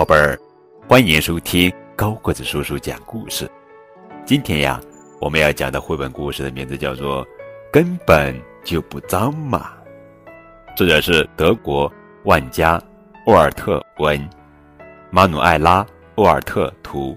[0.00, 0.34] 宝贝儿，
[0.88, 3.46] 欢迎收听高个子叔叔讲故事。
[4.24, 4.80] 今天呀，
[5.20, 7.22] 我们要讲的绘本故事的名字叫做
[7.70, 8.34] 《根本
[8.64, 9.72] 就不脏嘛》，
[10.74, 11.92] 作者是德国
[12.24, 12.82] 万家
[13.26, 14.18] 沃尔特文，
[15.10, 17.14] 马努埃拉沃尔特图，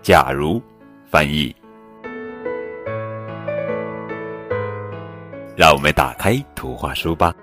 [0.00, 0.58] 假如
[1.10, 1.54] 翻译。
[5.54, 7.34] 让我们打开图画书吧。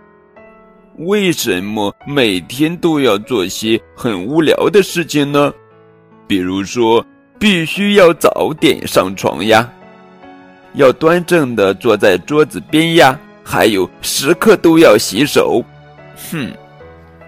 [0.99, 5.53] 为什么每天都要做些很无聊的事情呢？
[6.27, 7.05] 比如说，
[7.39, 9.71] 必须要早点上床呀，
[10.73, 15.63] 要端正的坐在桌子边呀，还有时刻都要洗手。
[16.29, 16.51] 哼，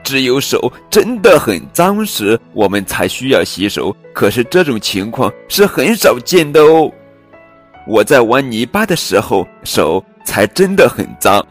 [0.04, 3.96] 只有手真的很脏时，我们才需要洗手。
[4.14, 6.92] 可是这种情况是很少见的哦。
[7.88, 11.42] 我在玩泥巴的时候，手才真的很脏。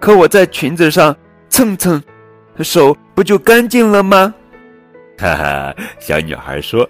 [0.00, 1.16] 可我在裙子上。
[1.56, 2.02] 蹭蹭，
[2.60, 4.34] 手不就干净了吗？
[5.16, 6.86] 哈哈，小女孩说：“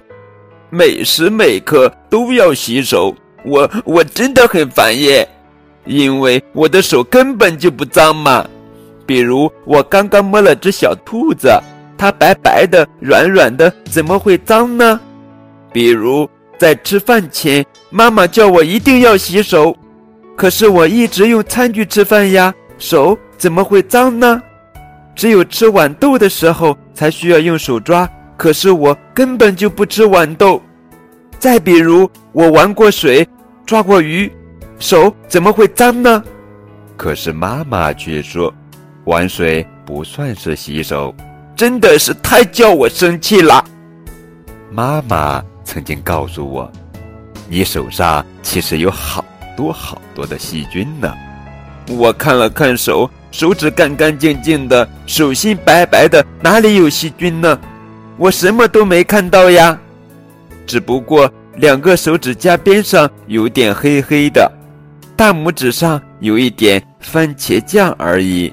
[0.71, 5.25] 每时每刻都要洗手，我我真的很烦耶，
[5.85, 8.45] 因为我的手根本就不脏嘛。
[9.07, 11.49] 比如我刚刚摸了只小兔子，
[11.97, 14.99] 它白白的、软软的，怎么会脏呢？
[15.73, 19.77] 比如在吃饭前，妈妈叫我一定要洗手，
[20.37, 24.43] 可是我一直用餐具吃饭呀，手怎么会脏呢？”
[25.17, 30.63] 只有吃豌豆的时候才需要用手抓，可是我根本就不吃豌豆。
[31.39, 33.27] 再比如，我玩过水，
[33.65, 34.31] 抓过鱼，
[34.79, 36.23] 手怎么会脏呢？
[36.99, 38.53] 可是妈妈却说，
[39.05, 41.15] 玩水不算是洗手，
[41.57, 43.65] 真的是太叫我生气了。
[44.71, 46.71] 妈妈曾经告诉我，
[47.49, 49.25] 你手上其实有好
[49.57, 51.15] 多好多的细菌呢。
[51.89, 53.11] 我看了看手。
[53.37, 57.61] 手指干干净净的，手心白白的，哪里有细菌呢？
[58.17, 59.79] 我什么都没看到呀，
[60.67, 64.51] 只不过两个手指甲边上有点黑黑的，
[65.15, 68.51] 大拇指上有一点番茄酱而已。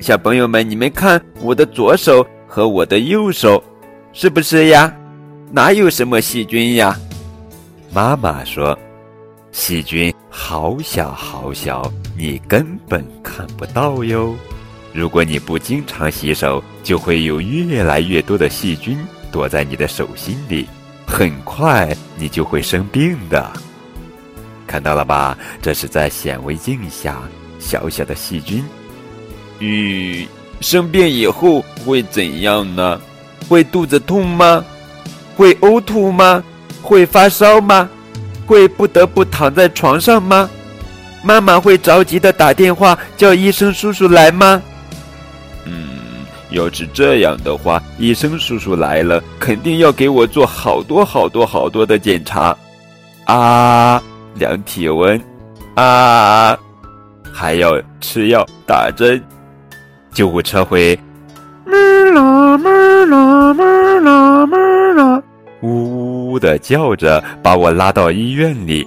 [0.00, 3.62] 小朋友们，你们看我的左手和我的右手，
[4.12, 4.92] 是不是呀？
[5.52, 6.98] 哪有什么细菌呀？
[7.92, 8.76] 妈妈说。
[9.52, 11.88] 细菌好小好小，
[12.18, 13.06] 你根本
[13.36, 14.32] 看不到哟。
[14.92, 18.96] 如果你不经常洗手，就会有越来越多的细菌
[19.32, 20.68] 躲在你的手心里，
[21.04, 23.50] 很快你就会生病的。
[24.68, 25.36] 看到了吧？
[25.60, 27.20] 这是在显微镜下
[27.58, 28.64] 小小的细菌。
[29.58, 30.26] 嗯，
[30.60, 33.00] 生病以后会怎样呢？
[33.48, 34.64] 会肚子痛吗？
[35.36, 36.42] 会呕吐吗？
[36.80, 37.90] 会发烧吗？
[38.46, 40.48] 会不得不躺在床上吗？
[41.24, 44.62] 妈妈会着急的打电话叫医生叔叔来吗？
[45.64, 52.54] 嗯，要是这样的话，医生叔叔来了，肯定要给我做好多好多好多的检查，
[53.24, 54.02] 啊，
[54.34, 55.18] 量体温，
[55.74, 56.54] 啊，
[57.32, 59.20] 还要吃药打针。
[60.12, 60.96] 救护车会，
[61.64, 61.76] 啦
[62.12, 65.22] 啦啦啦啦啦。
[65.62, 68.86] 呜呜的叫着，把我拉到医院里。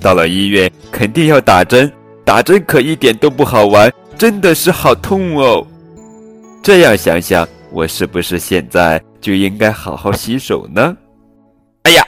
[0.00, 1.92] 到了医院，肯定要打针，
[2.24, 5.66] 打针可一点都不好玩，真的是好痛哦。
[6.62, 10.96] 这样想想，我是不是现在就应该好好洗手呢？
[11.84, 12.04] 哎呀，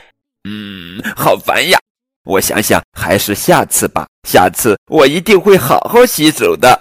[0.48, 1.78] 嗯，好烦呀！
[2.24, 4.06] 我想想，还是下次吧。
[4.28, 6.78] 下次我一定会好好洗手的。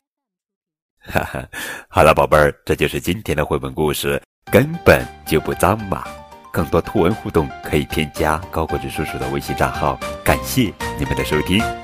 [0.99, 1.47] 哈哈，
[1.87, 4.21] 好了，宝贝儿，这就是今天的绘本故事，
[4.51, 6.03] 根本就不脏嘛。
[6.51, 9.97] 更多图文互动，可以添加高国志叔叔的微信账号。
[10.23, 11.78] 感谢你们的收听。